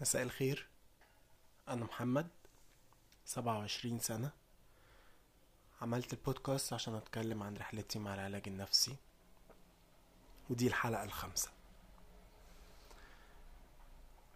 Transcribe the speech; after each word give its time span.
مساء 0.00 0.22
الخير. 0.22 0.68
أنا 1.68 1.84
محمد 1.84 2.28
سبعة 3.24 3.58
وعشرين 3.58 3.98
سنة. 3.98 4.30
عملت 5.82 6.12
البودكاست 6.12 6.72
عشان 6.72 6.94
أتكلم 6.94 7.42
عن 7.42 7.56
رحلتي 7.56 7.98
مع 7.98 8.14
العلاج 8.14 8.42
النفسي 8.46 8.96
ودي 10.50 10.66
الحلقة 10.66 11.04
الخامسة. 11.04 11.50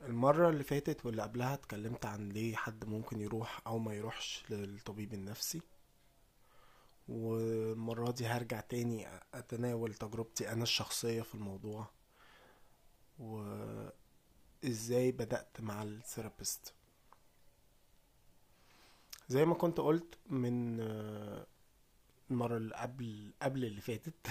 المرة 0.02 0.48
اللي 0.48 0.64
فاتت 0.64 1.06
واللي 1.06 1.22
قبلها 1.22 1.54
اتكلمت 1.54 2.06
عن 2.06 2.28
ليه 2.28 2.56
حد 2.56 2.84
ممكن 2.84 3.20
يروح 3.20 3.60
أو 3.66 3.78
ما 3.78 3.94
يروحش 3.94 4.44
للطبيب 4.50 5.14
النفسي. 5.14 5.62
والمرة 7.08 8.10
دي 8.10 8.26
هرجع 8.26 8.60
تاني 8.60 9.08
أتناول 9.34 9.94
تجربتي 9.94 10.52
أنا 10.52 10.62
الشخصية 10.62 11.22
في 11.22 11.34
الموضوع. 11.34 11.86
وإزاي 14.64 15.12
بدأت 15.12 15.60
مع 15.60 15.82
ال 15.82 15.91
therapist. 15.91 16.72
زي 19.28 19.44
ما 19.44 19.54
كنت 19.54 19.78
قلت 19.80 20.18
من 20.26 20.80
آه، 20.80 21.46
المرة 22.30 22.56
اللي 22.56 22.74
قبل 22.74 23.32
قبل 23.42 23.64
اللي 23.64 23.80
فاتت 23.80 24.26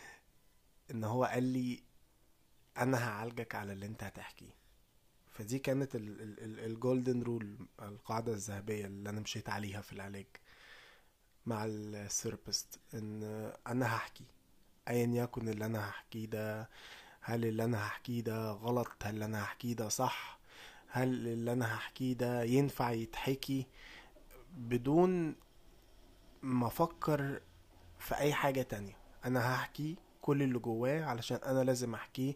إن 0.90 1.04
هو 1.04 1.24
قال 1.24 1.42
لي 1.42 1.82
أنا 2.78 3.08
هعالجك 3.08 3.54
على 3.54 3.72
اللي 3.72 3.86
أنت 3.86 4.04
هتحكيه. 4.04 4.54
فدي 5.30 5.58
كانت 5.58 5.90
ال 5.94 6.12
golden 6.12 7.22
rule 7.22 7.56
القاعدة 7.82 8.32
الذهبية 8.32 8.86
اللي 8.86 9.10
أنا 9.10 9.20
مشيت 9.20 9.48
عليها 9.48 9.80
في 9.80 9.92
العلاج 9.92 10.26
مع 11.46 11.64
ال 11.68 11.79
therapist 11.79 12.78
إن 12.94 13.22
أنا 13.66 13.86
هحكي 13.96 14.24
ايا 14.88 15.06
يكن 15.06 15.48
اللي 15.48 15.66
أنا 15.66 15.88
هحكيه 15.88 16.26
ده 16.26 16.68
هل 17.26 17.44
اللي 17.44 17.64
أنا 17.64 17.86
هحكيه 17.86 18.20
ده 18.20 18.50
غلط؟ 18.50 18.88
هل 19.02 19.14
اللي 19.14 19.24
أنا 19.24 19.42
هحكيه 19.42 19.72
ده 19.76 19.88
صح؟ 19.88 20.38
هل 20.88 21.08
اللي 21.08 21.52
أنا 21.52 21.74
هحكيه 21.76 22.12
ده 22.12 22.42
ينفع 22.42 22.90
يتحكي؟ 22.90 23.66
بدون 24.56 25.34
ما 26.42 26.66
أفكر 26.66 27.40
في 27.98 28.14
أي 28.14 28.34
حاجة 28.34 28.62
تانية. 28.62 28.96
أنا 29.24 29.54
هحكي 29.54 29.96
كل 30.22 30.42
اللي 30.42 30.58
جوايا 30.58 31.04
علشان 31.04 31.36
أنا 31.36 31.64
لازم 31.64 31.94
أحكيه 31.94 32.34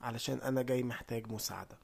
علشان 0.00 0.38
أنا 0.38 0.62
جاي 0.62 0.82
محتاج 0.82 1.32
مساعدة. 1.32 1.78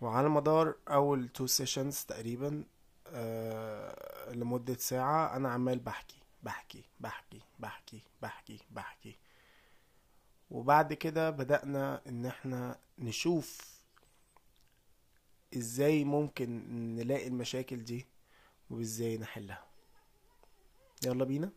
وعلى 0.00 0.28
مدار 0.28 0.74
أول 0.88 1.28
two 1.28 1.46
sessions 1.46 2.00
تقريبا 2.00 2.64
آه 3.08 4.32
لمدة 4.32 4.74
ساعة 4.74 5.36
أنا 5.36 5.48
عمال 5.48 5.78
بحكي 5.78 6.22
بحكي 6.42 6.84
بحكي 7.00 7.40
بحكي 7.58 8.02
بحكي 8.22 8.60
بحكي. 8.70 9.16
وبعد 10.50 10.92
كده 10.92 11.30
بدأنا 11.30 12.02
إن 12.06 12.26
إحنا 12.26 12.78
نشوف 12.98 13.76
إزاي 15.56 16.04
ممكن 16.04 16.62
نلاقي 16.96 17.26
المشاكل 17.28 17.84
دي 17.84 18.06
وإزاي 18.70 19.18
نحلها. 19.18 19.66
يلا 21.06 21.24
بينا. 21.24 21.50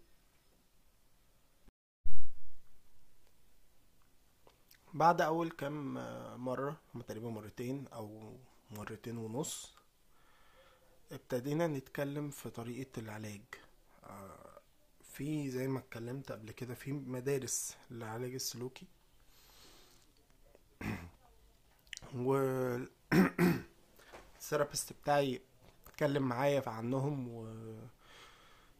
بعد 4.93 5.21
أول 5.21 5.51
كام 5.51 5.93
مرة 6.45 6.77
تقريبا 7.07 7.29
مرتين 7.29 7.87
أو 7.87 8.37
مرتين 8.71 9.17
ونص 9.17 9.73
ابتدينا 11.11 11.67
نتكلم 11.67 12.29
في 12.29 12.49
طريقة 12.49 12.99
العلاج. 12.99 13.41
آه، 14.03 14.48
في 15.19 15.49
زي 15.49 15.67
ما 15.67 15.79
اتكلمت 15.79 16.31
قبل 16.31 16.51
كده 16.51 16.73
في 16.73 16.91
مدارس 16.93 17.77
للعلاج 17.91 18.33
السلوكي. 18.33 18.87
و 22.25 22.37
ال 24.37 24.43
therapist 24.43 24.93
بتاعي 24.93 25.41
اتكلم 25.87 26.23
معايا 26.23 26.63
عنهم 26.69 27.27
و 27.27 27.47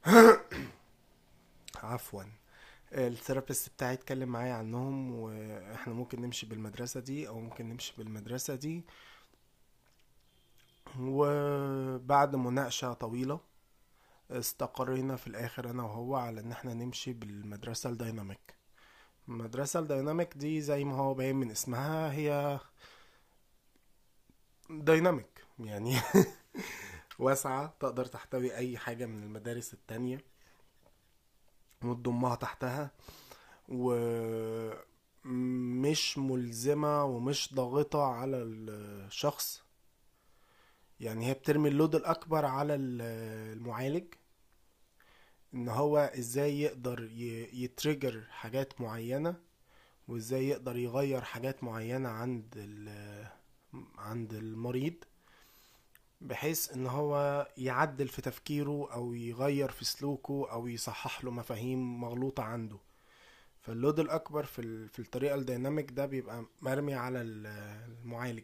عفوا. 1.84 2.24
ال 2.94 3.01
therapist 3.01 3.70
بتاعي 3.70 3.94
اتكلم 3.94 4.30
معايا 4.30 4.54
عنهم 4.54 5.12
وإحنا 5.12 5.94
ممكن 5.94 6.22
نمشي 6.22 6.46
بالمدرسة 6.46 7.00
دي 7.00 7.28
أو 7.28 7.40
ممكن 7.40 7.70
نمشي 7.70 7.94
بالمدرسة 7.98 8.56
دي. 8.56 8.84
وبعد 11.00 12.36
مناقشة 12.36 12.94
طويلة 12.94 13.49
استقرينا 14.32 15.16
في 15.16 15.28
الآخر 15.28 15.70
أنا 15.70 15.84
وهو 15.84 16.16
على 16.16 16.40
إن 16.42 16.52
إحنا 16.52 16.74
نمشي 16.74 17.14
بالمدرسة 17.14 17.90
الديناميك. 17.90 18.56
المدرسة 19.28 19.80
الديناميك 19.80 20.34
دي 20.38 20.62
زي 20.62 20.84
ما 20.84 20.96
هو 20.96 21.14
باين 21.14 21.36
من 21.36 21.52
اسمها 21.52 22.12
هي 22.12 22.60
ديناميك. 24.70 25.46
يعني 25.60 25.96
واسعة 27.20 27.74
تقدر 27.80 28.06
تحتوي 28.06 28.56
أي 28.56 28.78
حاجة 28.78 29.06
من 29.06 29.24
المدارس 29.24 29.74
التانية. 29.74 30.22
وتضمها 31.84 32.36
تحتها. 32.36 32.92
ومش 33.70 34.80
ملزمة 36.18 37.04
ومش 37.06 37.54
ضاغطة 37.54 38.04
على 38.04 38.38
الشخص. 38.38 39.69
يعني 41.00 41.26
هي 41.28 41.34
بترمي 41.34 41.70
اللود 41.70 41.96
الأكبر 41.96 42.46
على 42.46 42.76
المعالج 42.76 44.06
إن 45.54 45.70
هو 45.70 45.98
إزاي 45.98 46.62
يقدر 46.62 47.10
يتريجر 47.54 48.24
حاجات 48.30 48.82
معينة 48.82 49.36
وإزاي 50.08 50.48
يقدر 50.48 50.78
يغير 50.78 51.22
حاجات 51.22 51.64
معينة 51.64 52.10
عند 52.10 52.56
عند 53.98 54.34
المريض 54.34 54.94
بحيث 56.22 56.72
إن 56.74 56.88
هو 56.88 57.48
يعدل 57.58 58.08
في 58.08 58.22
تفكيره 58.22 58.90
أو 58.94 59.14
يغير 59.14 59.72
في 59.72 59.86
سلوكه 59.86 60.48
أو 60.52 60.68
يصحح 60.68 61.24
له 61.24 61.32
مفاهيم 61.32 62.02
مغلوطة 62.02 62.44
عنده. 62.44 62.78
فال 63.62 63.74
load 63.74 64.00
الأكبر 64.00 64.44
في, 64.44 64.88
في 64.88 65.00
الطريقة 65.00 65.36
ال 65.36 65.43
dynamic 65.43 65.92
ده 65.92 66.06
بيبقى 66.06 66.46
مرمي 66.62 66.94
على 66.94 67.22
المعالج. 67.22 68.44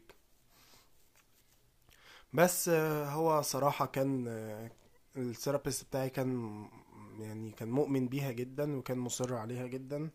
بس 2.35 2.69
هو 3.16 3.41
صراحة 3.41 3.85
كان 3.85 4.28
ال 5.18 5.24
therapist 5.24 5.86
بتاعي 5.85 6.09
كان 6.09 6.66
يعني 7.19 7.51
كان 7.51 7.69
مؤمن 7.72 8.07
بيها 8.07 8.31
جدا 8.31 8.75
وكان 8.78 8.97
مصر 8.97 9.35
عليها 9.35 9.68
جدا 9.68 10.09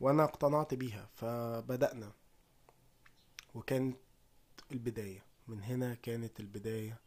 وأنا 0.00 0.24
اقتنعت 0.24 0.74
بيها 0.74 1.08
فبدأنا. 1.14 2.12
وكانت 3.54 3.96
البداية. 4.72 5.22
من 5.48 5.62
هنا 5.62 5.94
كانت 5.94 6.40
البداية 6.40 6.98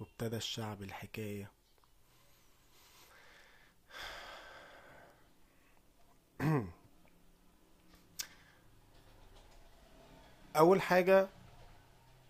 وابتدى 0.00 0.36
تشعب 0.36 0.82
الحكاية. 0.82 1.50
أول 10.56 10.82
حاجة 10.82 11.28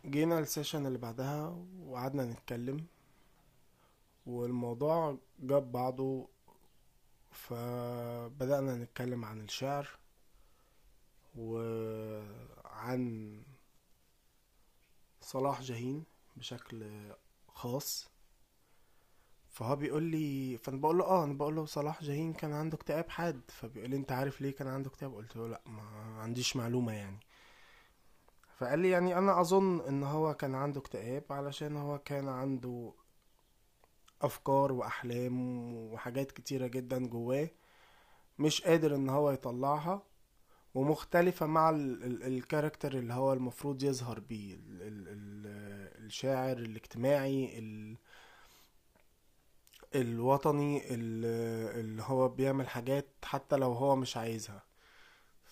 جينا 0.07 0.39
السيشن 0.39 0.87
اللي 0.87 0.99
بعدها 0.99 1.65
وقعدنا 1.87 2.25
نتكلم 2.25 2.87
والموضوع 4.27 5.19
جاب 5.39 5.73
بعضه 5.73 6.29
فبدأنا 7.31 8.77
نتكلم 8.77 9.25
عن 9.25 9.41
الشعر 9.41 9.89
وعن 11.37 13.43
صلاح 15.21 15.63
جاهين 15.63 16.05
بشكل 16.37 16.91
خاص. 17.49 18.09
فهو 19.49 19.77
بيقول 19.77 20.03
لي 20.03 20.59
فأنا 20.59 20.77
بقول 20.77 20.99
له 20.99 21.05
آه 21.05 21.25
أنا 21.25 21.35
بقول 21.35 21.57
له 21.57 21.67
صلاح 21.67 22.03
جاهين 22.03 22.33
كان 22.33 22.53
عنده 22.53 22.77
اكتئاب 22.77 23.09
حاد. 23.09 23.41
فبيقول 23.49 23.91
لي 23.91 23.97
أنت 23.97 24.13
عارف 24.13 24.41
ليه 24.41 24.51
كان 24.51 24.69
عنده 24.69 24.91
اكتئاب؟ 24.91 25.15
قلت 25.15 25.37
له 25.37 25.49
لأ 25.49 25.63
ما 25.67 25.83
عنديش 26.23 26.57
معلومة 26.57 26.93
يعني. 26.93 27.21
فقال 28.57 28.79
لي 28.79 28.91
يعني 28.91 29.19
أنا 29.19 29.41
أظن 29.41 29.81
إن 29.81 30.03
هو 30.03 30.35
كان 30.35 30.55
عنده 30.55 30.81
اكتئاب 30.81 31.25
علشان 31.31 31.77
هو 31.77 31.99
كان 31.99 32.29
عنده 32.29 32.93
أفكار 34.23 34.73
وأحلام 34.73 35.75
وحاجات 35.75 36.33
كتيرة 36.33 36.67
جدا 36.67 37.07
جواه 37.07 37.51
مش 38.39 38.63
قادر 38.63 38.95
إن 38.95 39.09
هو 39.09 39.31
يطلعها 39.31 40.03
ومختلفة 40.75 41.47
مع 41.47 41.71
الكاركتر 41.71 42.95
اللي 42.99 43.13
هو 43.15 43.33
المفروض 43.33 43.83
يظهر 43.83 44.21
بيه 44.21 44.55
ال 44.55 44.83
ال 44.83 45.09
ال 45.09 45.47
الشاعر 46.07 46.57
الاجتماعي 46.59 47.59
ال 47.59 47.97
الوطني 49.95 50.95
اللي 50.95 52.03
هو 52.03 52.29
بيعمل 52.29 52.69
حاجات 52.69 53.09
حتى 53.25 53.57
لو 53.57 53.73
هو 53.73 53.97
مش 53.97 54.17
عايزها. 54.17 54.66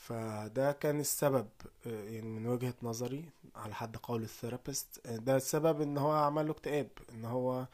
فده 0.08 0.72
كان 0.72 1.00
السبب 1.00 1.48
يعني 1.86 2.22
من 2.28 2.46
وجهة 2.46 2.74
نظري 2.82 3.24
على 3.54 3.74
حد 3.74 3.96
قول 3.96 4.22
الثيرابيست. 4.22 5.08
ده 5.08 5.36
السبب 5.36 5.80
إن 5.80 5.98
هو 5.98 6.12
عمل 6.12 6.46
له 6.46 6.52
اكتئاب 6.52 6.88
إن 7.12 7.24
هو 7.24 7.66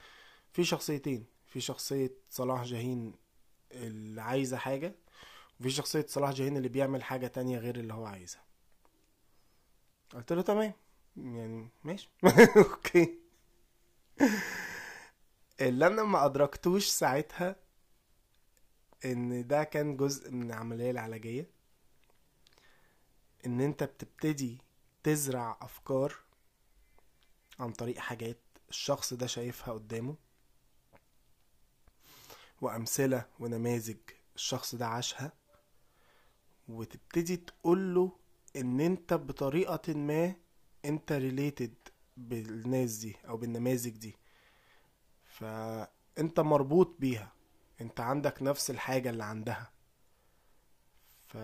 في 0.53 0.65
شخصيتين 0.65 1.27
في 1.47 1.61
شخصية 1.61 2.13
صلاح 2.31 2.65
جاهين 2.65 3.15
اللي 3.73 4.23
عايزة 4.23 4.57
حاجة 4.57 4.95
وفي 5.61 5.71
شخصية 5.71 6.07
صلاح 6.09 6.31
جاهين 6.33 6.57
اللي 6.57 6.69
بيعمل 6.69 7.03
حاجة 7.03 7.27
تانية 7.27 7.59
غير 7.59 7.77
اللي 7.77 7.95
هو 7.95 8.07
عايزها. 8.07 8.43
قلت 10.15 10.33
له 10.33 10.43
تمام 10.43 10.73
يعني 11.17 11.69
ماشي. 11.85 12.09
أوكي. 12.57 13.19
اللي 15.61 15.87
أنا 15.87 16.03
ما 16.03 16.25
أدركتوش 16.25 16.87
ساعتها 16.87 17.57
إن 19.05 19.47
ده 19.47 19.65
كان 19.65 19.97
جزء 19.97 20.31
من 20.31 20.47
العملية 20.47 20.91
العلاجية. 20.91 21.60
إن 23.47 23.61
أنت 23.61 23.85
بتبتدي 23.85 24.59
تزرع 25.03 25.59
أفكار 25.63 26.15
عن 27.59 27.73
طريق 27.73 27.99
حاجات 27.99 28.39
الشخص 28.69 29.15
ده 29.15 29.27
شايفها 29.27 29.75
قدامه 29.75 30.17
وأمثلة 32.61 33.27
ونماذج 33.41 33.97
الشخص 34.35 34.75
ده 34.75 34.87
عاشها 34.87 35.33
وتبتدي 36.69 37.37
تقوله 37.37 38.13
إن 38.57 38.81
أنت 38.81 39.15
بطريقة 39.15 39.95
ما 39.95 40.35
أنت 40.85 41.13
related 41.13 41.75
بالناس 42.17 42.97
دي 42.97 43.17
أو 43.29 43.37
بالنماذج 43.37 43.97
دي. 43.97 44.17
فأنت 45.27 46.41
مربوط 46.41 46.97
بيها 46.99 47.33
أنت 47.81 48.01
عندك 48.01 48.43
نفس 48.43 48.71
الحاجة 48.71 49.11
اللي 49.11 49.25
عندها. 49.25 49.71
ف 51.29 51.37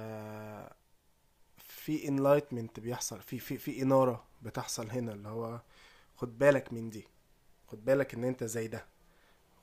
في 1.87 2.09
enlightenment 2.09 2.81
بيحصل 2.81 3.21
في 3.23 3.39
في 3.39 3.59
في 3.59 3.83
إنارة 3.83 4.25
بتحصل 4.43 4.91
هنا 4.91 5.13
اللي 5.13 5.29
هو 5.29 5.61
خد 6.17 6.39
بالك 6.39 6.73
من 6.73 6.91
دي 6.91 7.09
خد 7.69 7.85
بالك 7.85 8.15
إن 8.15 8.25
أنت 8.25 8.45
زي 8.45 8.69
ده 8.69 8.87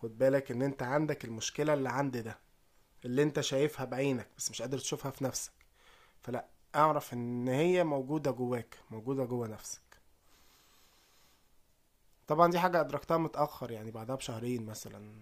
خد 0.02 0.18
بالك 0.18 0.52
إن 0.52 0.62
أنت 0.62 0.84
عندك 0.84 1.26
المشكلة 1.26 1.74
اللي 1.74 1.90
عند 1.90 2.18
ده 2.18 2.38
اللي 3.06 3.24
أنت 3.24 3.40
شايفها 3.40 3.86
بعينك 3.86 4.28
بس 4.38 4.52
مش 4.52 4.62
قادر 4.62 4.78
تشوفها 4.78 5.12
في 5.12 5.24
نفسك. 5.24 5.52
فلا 6.22 6.46
أعرف 6.76 7.14
إن 7.14 7.48
هي 7.48 7.84
موجودة 7.84 8.32
جواك 8.32 8.78
موجودة 8.92 9.26
جوا 9.26 9.48
نفسك. 9.48 9.82
طبعا 12.28 12.52
دي 12.52 12.60
حاجة 12.60 12.82
أدركتها 12.82 13.18
متأخر 13.18 13.72
يعني 13.72 13.92
بعدها 13.92 14.16
بشهرين 14.16 14.66
مثلا. 14.66 15.14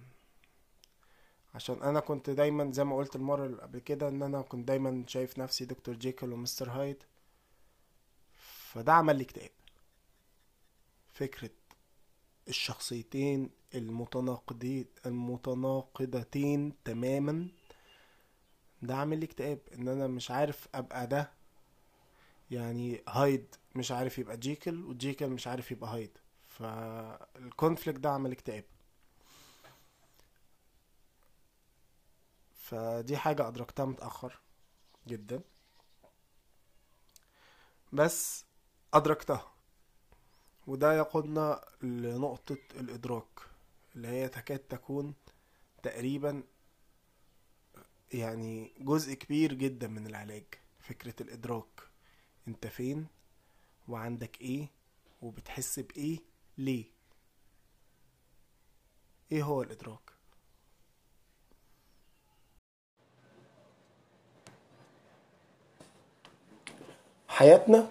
عشان 1.55 1.83
أنا 1.83 1.99
كنت 1.99 2.29
دايما 2.29 2.71
زي 2.71 2.83
ما 2.83 2.95
قلت 2.97 3.15
المرة 3.15 3.45
اللي 3.45 3.61
قبل 3.61 3.79
كده 3.79 4.07
إن 4.07 4.23
أنا 4.23 4.41
كنت 4.41 4.67
دايما 4.67 5.03
شايف 5.07 5.39
نفسي 5.39 5.65
دكتور 5.65 5.95
جيكل 5.95 6.33
ومستر 6.33 6.69
هايد. 6.69 7.03
فده 8.35 8.93
عمل 8.93 9.15
لي 9.17 9.23
اكتئاب. 9.23 9.49
فكرة 11.13 11.49
الشخصيتين 12.47 13.49
المتناقضين 13.75 14.85
المتناقضتين 15.05 16.73
تماما 16.85 17.47
ده 18.81 18.95
عامل 18.95 19.19
لي 19.19 19.25
اكتئاب. 19.25 19.59
إن 19.73 19.87
أنا 19.87 20.07
مش 20.07 20.31
عارف 20.31 20.67
أبقى 20.75 21.07
ده. 21.07 21.31
يعني 22.51 23.01
هايد 23.09 23.55
مش 23.75 23.91
عارف 23.91 24.19
يبقى 24.19 24.37
جيكل 24.37 24.83
وجيكل 24.85 25.27
مش 25.27 25.47
عارف 25.47 25.71
يبقى 25.71 25.89
هايد. 25.93 26.17
فال 26.47 26.78
conflict 26.78 27.99
ده 27.99 28.09
عمل 28.09 28.31
اكتئاب. 28.31 28.63
فدي 32.71 33.17
حاجة 33.17 33.47
أدركتها 33.47 33.85
متأخر 33.85 34.39
جدا. 35.07 35.41
بس 37.93 38.45
أدركتها. 38.93 39.51
وده 40.67 40.93
يقودنا 40.93 41.65
لنقطة 41.81 42.57
الإدراك 42.75 43.39
اللي 43.95 44.07
هي 44.07 44.29
تكاد 44.29 44.59
تكون 44.59 45.13
تقريبا 45.83 46.43
يعني 48.13 48.73
جزء 48.79 49.13
كبير 49.13 49.53
جدا 49.53 49.87
من 49.87 50.07
العلاج. 50.07 50.45
فكرة 50.79 51.15
الإدراك. 51.21 51.81
أنت 52.47 52.67
فين؟ 52.67 53.07
وعندك 53.87 54.41
إيه؟ 54.41 54.67
وبتحس 55.21 55.79
بإيه؟ 55.79 56.19
ليه؟ 56.57 56.85
إيه 59.31 59.43
هو 59.43 59.61
الإدراك؟ 59.61 60.20
حياتنا 67.41 67.87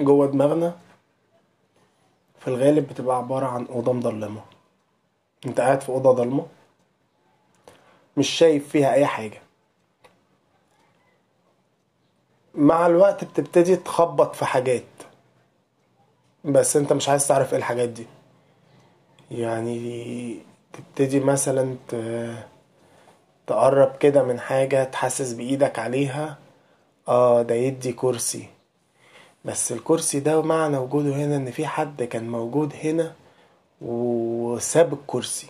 جوه 0.00 0.26
دماغنا 0.26 0.76
في 2.40 2.48
الغالب 2.48 2.88
بتبقى 2.88 3.16
عبارة 3.16 3.46
عن 3.46 3.66
أوضة 3.66 3.92
مظلمة 3.92 4.40
أنت 5.46 5.60
قاعد 5.60 5.80
في 5.80 5.88
أوضة 5.88 6.12
ضلمة 6.12 6.46
مش 8.16 8.28
شايف 8.28 8.68
فيها 8.68 8.92
أي 8.92 9.06
حاجة. 9.06 9.42
مع 12.54 12.86
الوقت 12.86 13.24
بتبتدي 13.24 13.76
تخبط 13.76 14.34
في 14.36 14.44
حاجات 14.44 14.84
بس 16.44 16.76
أنت 16.76 16.92
مش 16.92 17.08
عايز 17.08 17.28
تعرف 17.28 17.52
إيه 17.52 17.58
الحاجات 17.58 17.88
دي. 17.88 18.06
يعني 19.30 20.38
تبتدي 20.72 21.20
مثلا 21.20 21.76
تقرب 23.46 23.96
كده 23.96 24.22
من 24.22 24.40
حاجة 24.40 24.84
تحسس 24.84 25.32
بإيدك 25.32 25.78
عليها. 25.78 26.38
آه 27.08 27.42
ده 27.42 27.54
يدي 27.54 27.92
كرسي. 27.92 28.48
بس 29.44 29.72
الكرسي 29.72 30.20
ده 30.20 30.42
معنى 30.42 30.76
وجوده 30.78 31.14
هنا 31.16 31.36
إن 31.36 31.50
في 31.50 31.66
حد 31.66 32.02
كان 32.02 32.28
موجود 32.30 32.74
هنا 32.82 33.14
وساب 33.80 34.92
الكرسي. 34.92 35.46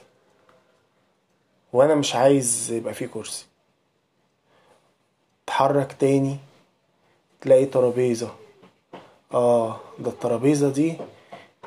وأنا 1.72 1.94
مش 1.94 2.14
عايز 2.14 2.70
يبقى 2.72 2.94
في 2.94 3.06
كرسي. 3.06 3.46
تحرك 5.46 5.92
تاني 5.92 6.36
تلاقي 7.40 7.64
ترابيزة. 7.64 8.34
آه 9.34 9.80
ده 9.98 10.10
الترابيزة 10.10 10.70
دي 10.70 10.96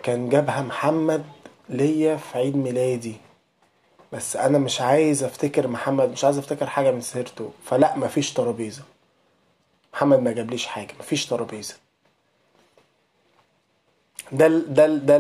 كان 0.04 0.30
جابها 0.30 0.62
محمد 0.62 1.26
ليا 1.70 2.18
في 2.18 2.38
عيد 2.38 2.56
ميلادي. 2.56 3.16
بس 4.14 4.36
أنا 4.36 4.58
مش 4.58 4.82
عايز 4.82 5.24
أفتكر 5.24 5.68
محمد 5.68 6.10
مش 6.12 6.24
عايز 6.24 6.38
أفتكر 6.38 6.66
حاجة 6.68 6.92
من 6.92 7.02
سيرته. 7.02 7.52
فلا 7.66 7.98
مفيش 7.98 8.34
ترابيزة. 8.34 8.84
محمد 9.94 10.20
ما 10.20 10.32
جابليش 10.32 10.66
حاجة 10.66 10.94
مفيش 11.00 11.26
ترابيزة. 11.26 11.76
ده 14.32 14.46
ال 14.48 14.76
ده 14.76 14.86
ال 14.86 15.06
ده 15.06 15.16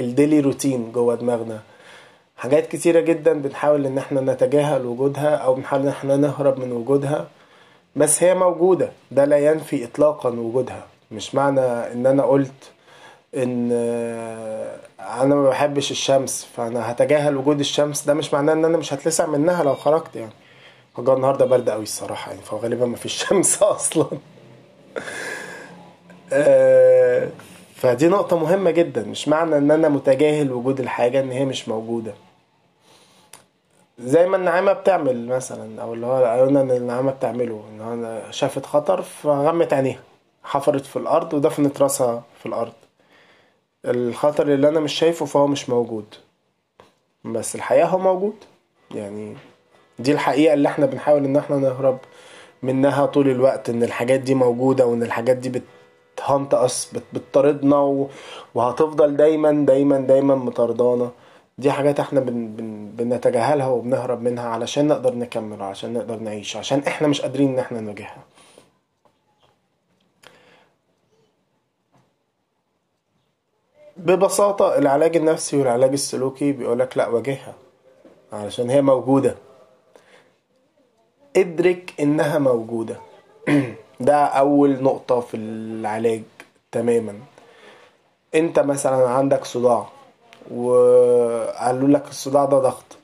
الديلي 0.00 0.40
روتين 0.40 0.92
جوه 0.92 1.14
دماغنا. 1.14 1.60
حاجات 2.36 2.66
كتيرة 2.66 3.00
جدا 3.00 3.32
بنحاول 3.32 3.86
إن 3.86 3.98
إحنا 3.98 4.20
نتجاهل 4.20 4.86
وجودها 4.86 5.36
أو 5.36 5.54
بنحاول 5.54 5.82
إن 5.82 5.88
إحنا 5.88 6.16
نهرب 6.16 6.58
من 6.60 6.72
وجودها 6.72 7.28
بس 7.96 8.22
هي 8.22 8.34
موجودة. 8.34 8.90
ده 9.10 9.24
لا 9.24 9.38
ينفي 9.38 9.84
اطلاقا 9.84 10.28
وجودها. 10.28 10.86
مش 11.10 11.34
معنى 11.34 11.60
إن 11.60 12.06
أنا 12.06 12.22
قلت 12.22 12.72
إن 13.36 13.72
أنا 15.00 15.34
ما 15.34 15.48
بحبش 15.48 15.90
الشمس 15.90 16.48
فأنا 16.56 16.90
هتجاهل 16.90 17.36
وجود 17.36 17.60
الشمس. 17.60 18.04
ده 18.04 18.14
مش 18.14 18.34
معناه 18.34 18.52
إن 18.52 18.64
أنا 18.64 18.78
مش 18.78 18.92
هتلسع 18.92 19.26
منها 19.26 19.64
لو 19.64 19.74
خرجت 19.74 20.16
يعني. 20.16 20.32
الجو 20.98 21.12
النهارده 21.14 21.44
برد 21.44 21.70
قوي 21.70 21.82
الصراحة 21.82 22.30
يعني 22.30 22.42
فغالبا 22.42 22.86
ما 22.86 22.96
فيش 22.96 23.12
شمس 23.28 23.62
أصلا. 23.62 24.06
فدي 27.74 28.08
نقطة 28.08 28.38
مهمة 28.38 28.70
جدا 28.70 29.02
مش 29.04 29.28
معنى 29.28 29.58
إن 29.58 29.70
أنا 29.70 29.88
متجاهل 29.88 30.52
وجود 30.52 30.80
الحاجة 30.80 31.20
إن 31.20 31.30
هي 31.30 31.44
مش 31.44 31.68
موجودة. 31.68 32.14
زي 33.98 34.26
ما 34.26 34.36
النعامة 34.36 34.72
بتعمل 34.72 35.26
مثلا 35.28 35.82
أو 35.82 35.94
اللي 35.94 36.06
هو 36.06 36.40
قلنا 36.40 36.60
إن 36.60 36.70
النعامة 36.70 37.12
بتعمله 37.12 37.64
إن 37.72 37.80
هو 37.80 38.22
شافت 38.30 38.66
خطر 38.66 39.02
فغمت 39.02 39.72
عينيها 39.72 40.00
حفرت 40.44 40.86
في 40.86 40.96
الأرض 40.96 41.34
ودفنت 41.34 41.82
راسها 41.82 42.22
في 42.40 42.46
الأرض. 42.46 42.72
الخطر 43.84 44.54
اللي 44.54 44.68
أنا 44.68 44.80
مش 44.80 44.92
شايفه 44.92 45.26
فهو 45.26 45.46
مش 45.46 45.70
موجود. 45.70 46.14
بس 47.24 47.54
الحقيقة 47.54 47.88
هو 47.88 47.98
موجود 47.98 48.34
يعني 48.90 49.36
دي 49.98 50.12
الحقيقة 50.12 50.54
اللي 50.54 50.68
إحنا 50.68 50.86
بنحاول 50.86 51.24
ان 51.24 51.36
إحنا 51.36 51.56
نهرب 51.56 51.98
منها 52.62 53.06
طول 53.06 53.28
الوقت 53.28 53.70
ان 53.70 53.82
الحاجات 53.82 54.20
دي 54.20 54.34
موجودة 54.34 54.86
وان 54.86 55.02
الحاجات 55.02 55.36
دي 55.36 55.62
بتهانت 56.16 56.54
اس 56.54 56.94
بتطاردنا 57.12 58.08
وهتفضل 58.54 59.16
دايما 59.16 59.52
دايما 59.52 59.98
دايما 60.00 60.34
مطاردانا. 60.34 61.10
دي 61.58 61.72
حاجات 61.72 62.00
إحنا 62.00 62.20
بن 62.20 62.46
بن 62.56 62.90
بنتجاهلها 62.96 63.66
وبنهرب 63.68 64.22
منها 64.22 64.48
علشان 64.48 64.86
نقدر 64.88 65.14
نكمل 65.14 65.62
عشان 65.62 65.92
نقدر 65.92 66.16
نعيش 66.18 66.56
عشان 66.56 66.78
إحنا 66.86 67.08
مش 67.08 67.20
قادرين 67.20 67.52
ان 67.52 67.58
إحنا 67.58 67.80
نواجهها. 67.80 68.24
ببساطة 73.96 74.78
العلاج 74.78 75.16
النفسي 75.16 75.56
والعلاج 75.56 75.92
السلوكي 75.92 76.52
بيقولك 76.52 76.96
لا 76.98 77.08
واجهها 77.08 77.54
علشان 78.32 78.70
هي 78.70 78.82
موجودة. 78.82 79.34
ادرك 81.36 81.94
إنها 82.00 82.38
موجودة. 82.38 82.96
ده 84.00 84.24
أول 84.24 84.82
نقطة 84.82 85.20
في 85.20 85.36
العلاج 85.36 86.22
تماما. 86.72 87.14
أنت 88.34 88.58
مثلا 88.58 89.08
عندك 89.08 89.44
صداع 89.44 89.88
وقالوا 90.50 91.88
لك 91.88 92.08
الصداع 92.08 92.44
ده 92.44 92.58
ضغط. 92.58 92.96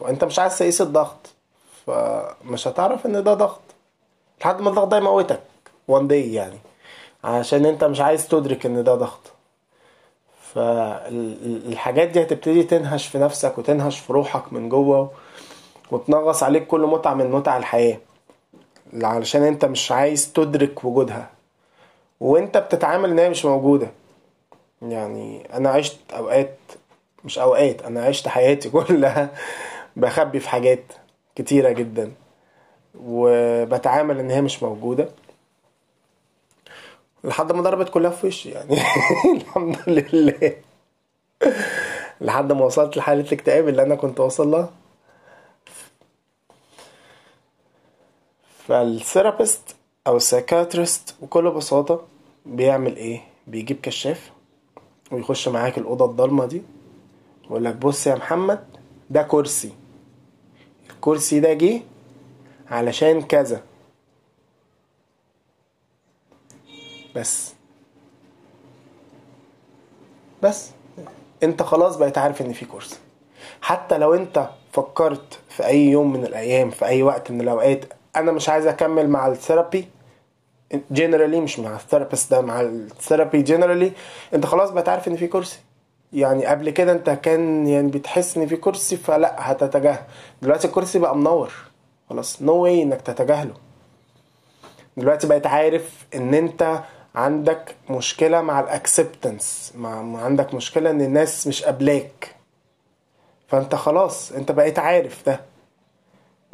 فانت 0.00 0.24
مش 0.24 0.38
عايز 0.38 0.58
تقيس 0.58 0.80
الضغط 0.80 1.34
فمش 1.86 2.68
هتعرف 2.68 3.06
إن 3.06 3.24
ده 3.24 3.34
ضغط. 3.34 3.60
لحد 4.40 4.60
ما 4.60 4.70
الضغط 4.70 4.88
ده 4.88 4.96
يموتك 4.96 5.42
وان 5.88 6.08
داي 6.08 6.34
يعني. 6.34 6.58
عشان 7.24 7.66
أنت 7.66 7.84
مش 7.84 8.00
عايز 8.00 8.28
تدرك 8.28 8.66
إن 8.66 8.84
ده 8.84 8.94
ضغط. 8.94 9.20
فالحاجات 10.54 12.08
دي 12.08 12.22
هتبتدي 12.22 12.62
تنهش 12.62 13.06
في 13.06 13.18
نفسك 13.18 13.58
وتنهش 13.58 13.98
في 13.98 14.12
روحك 14.12 14.52
من 14.52 14.68
جوه 14.68 15.10
وتنغص 15.90 16.42
عليك 16.42 16.66
كل 16.66 16.80
متعة 16.80 17.14
من 17.14 17.30
متع 17.30 17.56
الحياة. 17.56 17.98
علشان 19.02 19.42
انت 19.42 19.64
مش 19.64 19.92
عايز 19.92 20.32
تدرك 20.32 20.84
وجودها. 20.84 21.30
وانت 22.20 22.58
بتتعامل 22.58 23.10
ان 23.10 23.18
هي 23.18 23.30
مش 23.30 23.44
موجودة. 23.44 23.90
يعني 24.82 25.48
أنا 25.54 25.70
عشت 25.70 25.98
اوقات 26.12 26.58
مش 27.24 27.38
اوقات 27.38 27.82
أنا 27.82 28.04
عشت 28.04 28.28
حياتي 28.28 28.70
كلها 28.78 29.28
بخبي 29.96 30.40
في 30.40 30.48
حاجات 30.48 30.84
كتيرة 31.36 31.70
جدا. 31.70 32.12
وبتعامل 33.00 34.18
ان 34.20 34.30
هي 34.30 34.40
مش 34.40 34.62
موجودة. 34.62 35.08
لحد 37.24 37.52
ما 37.52 37.62
ضربت 37.62 37.88
كلها 37.88 38.10
في 38.10 38.26
وشي 38.26 38.50
يعني. 38.50 38.78
الحمد 39.36 39.76
لله. 39.86 40.52
لحد 42.20 42.52
ما 42.52 42.64
وصلت 42.64 42.96
لحالة 42.96 43.20
الاكتئاب 43.20 43.68
اللي 43.68 43.82
أنا 43.82 43.94
كنت 43.94 44.20
واصل 44.20 44.50
لها. 44.50 44.70
فال 48.68 48.88
therapist 48.88 49.76
أو 50.06 50.16
ال 50.16 50.24
psychiatrist 50.24 51.14
بكل 51.22 51.50
بساطة 51.50 52.02
بيعمل 52.46 52.96
إيه؟ 52.96 53.20
بيجيب 53.46 53.80
كشاف 53.80 54.30
ويخش 55.12 55.48
معاك 55.48 55.78
الأوضة 55.78 56.04
الضلمة 56.04 56.46
دي 56.46 56.62
ويقول 57.44 57.64
لك 57.64 57.74
بص 57.76 58.06
يا 58.06 58.14
محمد 58.14 58.64
ده 59.10 59.22
كرسي. 59.22 59.72
الكرسي 60.90 61.40
ده 61.40 61.52
جه 61.52 61.80
علشان 62.70 63.22
كذا. 63.22 63.62
بس. 67.16 67.52
بس. 70.42 70.70
أنت 71.42 71.62
خلاص 71.62 71.96
بقيت 71.96 72.18
عارف 72.18 72.42
إن 72.42 72.52
في 72.52 72.64
كرسي. 72.64 72.98
حتى 73.62 73.98
لو 73.98 74.14
أنت 74.14 74.50
فكرت 74.72 75.38
في 75.48 75.66
أي 75.66 75.86
يوم 75.86 76.12
من 76.12 76.24
الأيام 76.24 76.70
في 76.70 76.84
أي 76.84 77.02
وقت 77.02 77.30
من 77.30 77.40
الأوقات 77.40 77.84
أنا 78.16 78.32
مش 78.32 78.48
عايز 78.48 78.66
أكمل 78.66 79.08
مع 79.08 79.26
ال 79.26 79.33
therapy. 79.33 79.88
generally 80.90 81.40
مش 81.40 81.58
مع 81.58 81.76
ال 81.76 81.81
therapist 81.81 82.30
ده 82.30 82.40
مع 82.40 82.60
ال 82.60 82.70
therapy 82.70 83.42
generally 83.42 83.92
أنت 84.34 84.46
خلاص 84.46 84.70
بقيت 84.70 84.88
عارف 84.88 85.08
إن 85.08 85.16
في 85.16 85.26
كرسي. 85.26 85.58
يعني 86.12 86.46
قبل 86.46 86.70
كده 86.70 86.92
أنت 86.92 87.10
كان 87.10 87.66
يعني 87.66 87.88
بتحس 87.90 88.36
إن 88.36 88.46
في 88.46 88.56
كرسي 88.56 88.96
فلا 88.96 89.34
هتتجاهل. 89.38 90.02
دلوقتي 90.42 90.66
الكرسي 90.66 90.98
بقى 90.98 91.16
منور. 91.16 91.52
خلاص 92.10 92.42
نو 92.42 92.52
no 92.52 92.56
واي 92.56 92.82
إنك 92.82 93.00
تتجاهله. 93.00 93.54
دلوقتي 94.96 95.26
بقيت 95.26 95.46
عارف 95.46 96.06
إن 96.14 96.34
أنت 96.34 96.80
عندك 97.14 97.74
مشكلة 97.90 98.40
مع 98.40 98.60
ال 98.60 98.70
acceptance 98.70 99.72
مع 99.76 100.22
عندك 100.24 100.54
مشكلة 100.54 100.90
إن 100.90 101.00
الناس 101.00 101.46
مش 101.46 101.62
قابلاك. 101.62 102.34
فأنت 103.48 103.74
خلاص 103.74 104.32
أنت 104.32 104.52
بقيت 104.52 104.78
عارف 104.78 105.26
ده. 105.26 105.40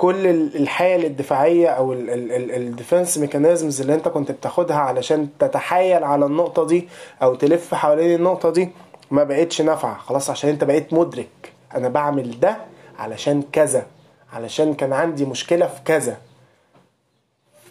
كل 0.02 0.26
الحيل 0.26 1.04
الدفاعية 1.04 1.68
أو 1.68 1.92
ال 1.92 2.08
defense 2.08 3.18
mechanisms 3.18 3.80
اللي 3.80 3.94
أنت 3.94 4.08
كنت 4.08 4.32
بتاخدها 4.32 4.76
علشان 4.76 5.28
تتحايل 5.38 6.04
على 6.04 6.26
النقطة 6.26 6.66
دي 6.66 6.88
أو 7.22 7.34
تلف 7.34 7.74
حوالين 7.74 8.14
النقطة 8.14 8.50
دي 8.50 8.68
ما 9.10 9.24
بقتش 9.24 9.62
نافعة. 9.62 9.98
خلاص 9.98 10.30
عشان 10.30 10.50
أنت 10.50 10.64
بقيت 10.64 10.92
مدرك. 10.92 11.52
أنا 11.74 11.88
بعمل 11.88 12.40
ده 12.40 12.56
علشان 12.98 13.42
كذا 13.52 13.86
علشان 14.32 14.74
كان 14.74 14.92
عندي 14.92 15.24
مشكلة 15.24 15.66
في 15.66 15.80
كذا. 15.84 16.16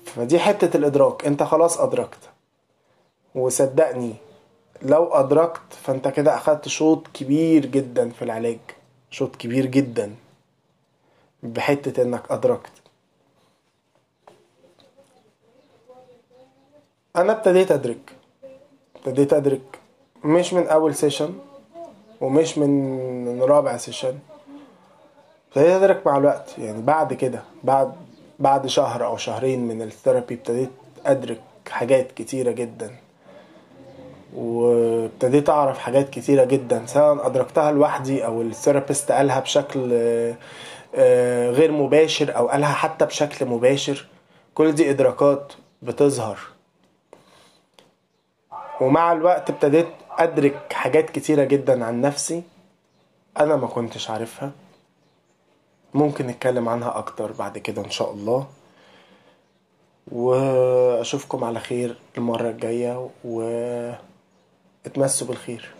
فدي 0.06 0.40
حتة 0.40 0.78
الإدراك. 0.78 1.26
أنت 1.26 1.44
خلاص 1.44 1.80
أدركت. 1.80 2.30
وصدقني 3.36 4.14
لو 4.82 5.14
أدركت 5.14 5.74
فأنت 5.84 6.08
كده 6.08 6.36
أخدت 6.36 6.68
شوط 6.68 7.08
كبير 7.14 7.66
جدا 7.66 8.10
في 8.10 8.22
العلاج. 8.22 8.60
شوط 9.10 9.36
كبير 9.36 9.66
جدا. 9.66 10.12
بحتة 11.44 12.02
إنك 12.02 12.32
أدركت. 12.32 12.72
أنا 17.16 17.32
ابتديت 17.32 17.72
أدرك. 17.72 18.16
ابتديت 18.96 19.34
أدرك. 19.34 19.80
مش 20.24 20.54
من 20.54 20.68
أول 20.68 20.96
session 20.96 21.34
ومش 22.22 22.58
من 22.58 23.42
رابع 23.42 23.78
session 23.78 24.18
ابتديت 25.48 25.70
أدرك 25.72 26.08
مع 26.08 26.18
الوقت. 26.18 26.58
يعني 26.58 26.82
بعد 26.82 27.14
كده 27.14 27.42
بعد 27.64 27.94
بعد 28.40 28.68
شهر 28.68 29.06
أو 29.06 29.18
شهرين 29.18 29.68
من 29.68 29.82
ال 29.82 29.88
therapy 29.88 30.34
ابتديت 30.36 30.70
أدرك 31.06 31.42
حاجات 31.70 32.12
كتيرة 32.12 32.52
جدا. 32.52 32.96
وابتديت 34.36 35.50
أعرف 35.50 35.80
حاجات 35.80 36.10
كتيرة 36.10 36.44
جدا. 36.44 36.86
سواء 36.86 37.28
أدركتها 37.28 37.72
لوحدي 37.72 38.26
أو 38.26 38.42
ال 38.42 38.49
therapist 38.49 39.12
قالها 39.12 39.40
بشكل 39.40 39.92
غير 41.54 41.72
مباشر 41.72 42.38
أو 42.38 42.48
قالها 42.48 42.74
حتى 42.74 43.06
بشكل 43.06 43.46
مباشر 43.46 44.06
كل 44.56 44.72
دي 44.72 44.90
إدراكات 44.90 45.54
بتظهر. 45.82 46.40
ومع 48.82 49.12
الوقت 49.12 49.50
ابتديت 49.50 49.88
أدرك 50.12 50.74
حاجات 50.74 51.10
كتيرة 51.10 51.44
جدا 51.44 51.86
عن 51.86 52.02
نفسي 52.02 52.44
أنا 53.40 53.56
ما 53.56 53.68
كنتش 53.68 54.10
عارفها. 54.10 54.52
ممكن 55.94 56.28
نتكلم 56.28 56.70
عنها 56.70 56.98
أكتر 56.98 57.32
بعد 57.32 57.58
كده 57.58 57.86
إن 57.86 57.92
شاء 57.92 58.12
الله. 58.12 58.48
وأشوفكم 60.12 61.44
على 61.44 61.60
خير 61.60 61.96
المرة 62.18 62.50
الجاية 62.50 63.10
واتمسوا 63.24 65.28
بالخير. 65.28 65.72